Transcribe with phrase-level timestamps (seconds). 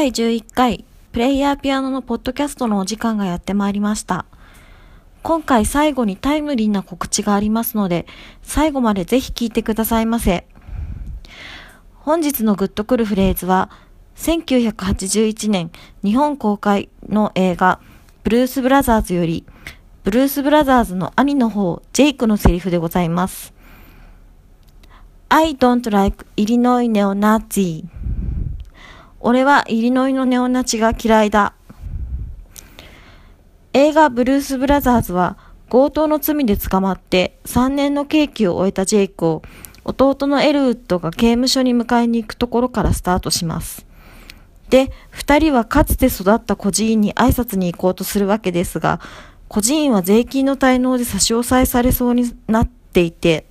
[0.00, 4.24] 第11回プレイヤーピアノのポッドキャストのお時間がやってまいりました。
[5.22, 8.06] 今回最後にタイムリーな告知がありますので、
[8.40, 10.46] 最後までぜひ聞いてくださいませ。
[11.96, 13.68] 本日のグッとくるフレーズは、
[14.16, 15.70] 1981年
[16.02, 17.78] 日本公開の映画、
[18.24, 19.44] ブルース・ブラザーズより、
[20.04, 23.52] ブルース・ブラザーズの兄の方、ジェイクのセリフでございます。
[25.28, 27.99] I don't like Illinois neo-Nazi
[29.20, 31.52] 俺はイリノイのネオナチが嫌いだ。
[33.74, 35.36] 映画ブルース・ブラザーズは
[35.68, 39.42] 強盗の罪で捕まって3年の刑期を終えたジェイクを
[39.84, 43.86] 弟のエルウッドが刑務所に迎えに行くところからスタートします。
[44.70, 49.00] で、二人はかつて育った孤児院に挨拶に行こうとするわけですが、
[49.48, 53.46] 孤児院は税金の滞納で差し押さえされそうになっていて、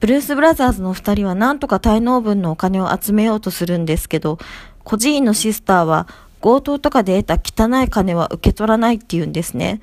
[0.00, 4.38] ブルース・ブラザーズの二人は何とか滞納分のお金を集めようとするんですけど、
[4.82, 6.08] 孤児院のシスターは
[6.40, 9.82] 強盗とかで得た汚い金は受け取らないって言うんですね。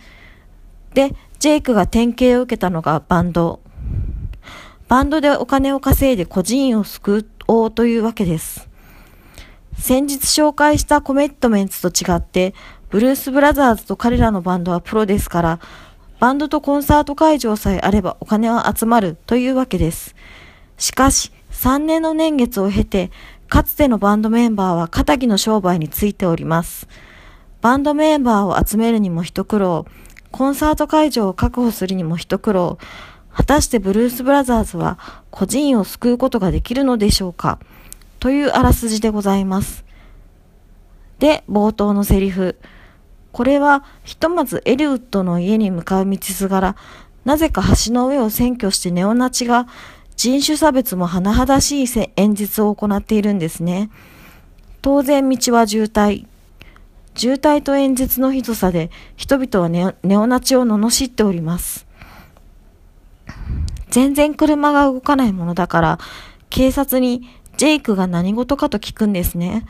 [0.96, 3.60] で、ジェイクが典型を受けたのがバンド。
[4.88, 8.68] バンドでお金を稼いで孤児院を救おうというわけです。
[9.78, 12.56] 先日紹介したコメットメンツと違って、
[12.90, 15.60] ブルース・ブラザーズと彼らのバンドはプロですから、
[16.20, 20.16] バンドとコンサート会場さえあればお金は集まるというわけです。
[20.78, 23.12] しかし、3年の年月を経て、
[23.48, 26.88] かつてのバンドメンバーは仇の商売についております。
[27.62, 29.86] バンドメンバーを集めるにも一苦労、
[30.32, 32.78] コンサート会場を確保するにも一苦労、
[33.32, 34.98] 果たしてブルース・ブラザーズは
[35.30, 37.60] 個人を救うことができるのでしょうか？
[38.20, 39.86] というあらすじでございます。
[41.20, 42.58] で、冒頭のセリフ。
[43.38, 46.76] これはひとまずエリウッドの家に向かう道すがら、
[47.24, 49.68] なぜか橋の上を占拠してネオナチが
[50.16, 53.92] 人種差別も甚だしい演説を行っているんですね。
[54.82, 56.26] 当然道は渋滞。
[57.14, 61.86] 渋滞と演説のひどさで人々はネネオナチを罵っております。
[63.92, 66.00] 全然車が動かないものだから、
[66.50, 69.68] 警察にジェイクが何事かと聞くんですね。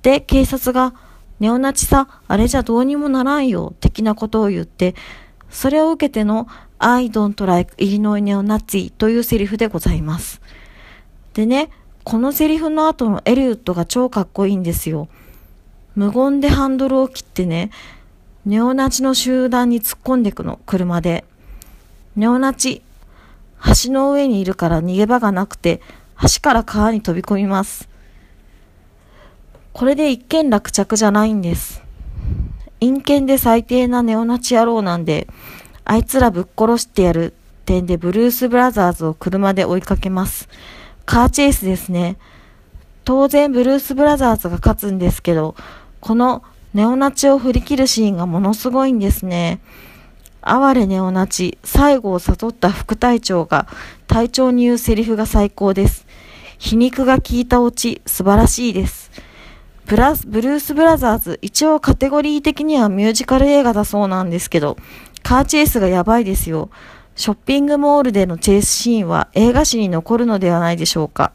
[0.00, 0.94] で、警察が、
[1.42, 4.94] ネオナチさ、あれじゃどうにもならんよ、的なことを言って、
[5.50, 6.46] それを受けての
[6.78, 10.40] I don't like Illinois Neo-Nazi というセリフでございます。
[11.34, 11.70] でね、
[12.04, 15.08] このセリフの後のエリウッドが超かっこいいんですよ。
[15.96, 17.72] 無言でハンドルを切ってね、
[18.46, 21.24] ネオナチの集団に突っ込んでいくの、車で。
[22.14, 22.82] ネオナチ、
[23.84, 25.80] 橋の上にいるから逃げ場がなくて、
[26.20, 27.88] 橋から川に飛び込みます。
[29.72, 31.82] これで一見落着じゃないんです。
[32.80, 35.28] 陰険で最低なネオナチ野郎なんで、
[35.84, 37.32] あいつらぶっ殺してやる
[37.64, 40.48] 点でブルース・ブラザーズを車で追いかけます。
[41.06, 42.16] カーチェイスですね。
[43.04, 45.56] 当然ブルース・ブラザーズが勝つんですけど、
[46.00, 46.42] この
[46.74, 49.60] ネオナチを振り切るシーンがものすごいんですね。
[50.42, 53.68] 哀れネオナチ、最後を悟った副隊長が
[54.06, 56.06] 隊長に言うセリフが最高です。
[56.58, 59.10] 皮肉が効いたオチ、素晴らしいです。
[59.86, 64.76] ブラスブルース・ブラザーズ、一応カテゴリー的にはミュージカル映画だそうなんですけど、
[65.22, 66.70] カーチェイスがやばいですよ。
[67.14, 71.32] ショッピングモールでのチェイスシーンは映画史に残るのではないでしょうか。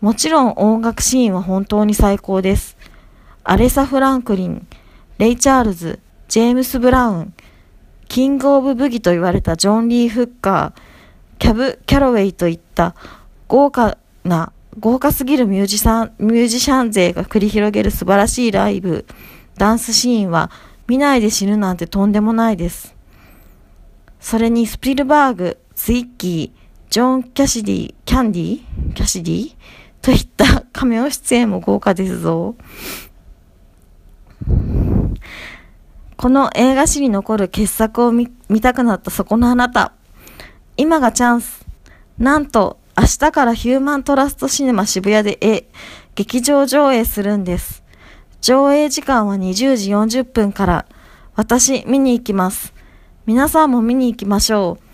[0.00, 2.76] もちろん音楽シーンは本当に最高です。
[3.44, 4.66] アレサ・フランクリン、
[5.18, 5.98] レイ・チャールズ、
[6.28, 7.34] ジェームス・ブラウン、
[8.08, 10.80] キング・オブ・ブギと言われたジョン・リー・フッカー、
[11.38, 12.94] キャブ・キャロウェイといった
[13.48, 19.04] 豪華な豪華すぎるミュージシャン、ミュージシャン勢が繰り広げる素晴らしいライブ、
[19.56, 20.50] ダンスシーンは
[20.86, 22.94] 見ないで死ぬなんてとんでもないです。
[24.20, 26.60] それにスピルバーグ、ツイッキー、
[26.90, 28.60] ジョン・キャシディ、キャンディ
[28.94, 29.56] キャシディ
[30.02, 32.54] といったカメオ出演も豪華ですぞ。
[36.16, 38.28] この映画史に残る傑作を見
[38.60, 39.92] たくなったそこのあなた。
[40.76, 41.64] 今がチャンス。
[42.18, 45.64] なんと、明日からヒューマントラストシネマ渋谷で絵、
[46.14, 47.82] 劇場上映するんです。
[48.42, 50.86] 上映時間は20時40分から。
[51.34, 52.74] 私、見に行きます。
[53.24, 54.84] 皆さんも見に行きましょう。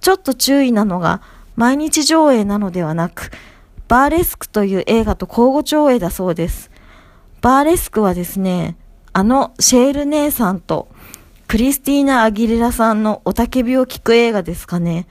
[0.00, 1.20] ちょっと注意なのが、
[1.54, 3.30] 毎日上映なのではなく、
[3.88, 6.70] バーレスクという映画と交互上映だそうです。
[7.42, 8.78] バーレスクはですね、
[9.12, 10.88] あのシェール姉さんと
[11.46, 15.06] クリスティーナ・アギレラさんのおたけびを聞く映画ですかね。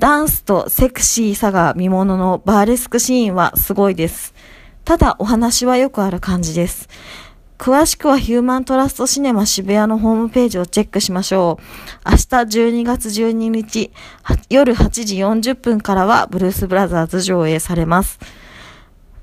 [0.00, 4.34] ダンスとセクシーさが見もののバーレスクシーンはすごいです。
[4.84, 6.88] ただお話はよくある感じです。
[7.56, 11.58] 詳しくはヒューマントラストシネマ渋谷のホームページをチェックしましょ
[12.06, 12.10] う。
[12.10, 13.92] 明日12月12日
[14.50, 18.18] 夜8時40分からはブルースブラザーズ上映されます。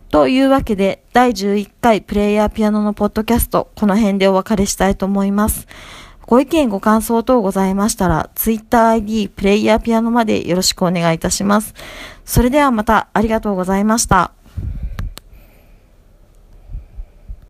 [0.09, 5.67] というわけで、第11回プレイヤーピアノのポッドキャスト、この辺でお別れしたいと思います。
[6.27, 11.73] ご意見ご感想等ございましたら、TwitterID プレイヤーピアノまでよろしくお願いいたします。
[12.25, 14.31] それではまたありがとうございました。